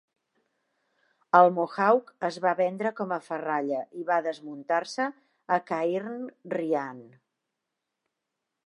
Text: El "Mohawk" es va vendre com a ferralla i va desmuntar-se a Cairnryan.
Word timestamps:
El 1.39 1.49
"Mohawk" 1.57 2.09
es 2.29 2.39
va 2.45 2.55
vendre 2.61 2.93
com 3.01 3.13
a 3.17 3.21
ferralla 3.27 3.83
i 4.01 4.07
va 4.09 4.19
desmuntar-se 4.31 5.09
a 5.59 5.61
Cairnryan. 5.71 7.07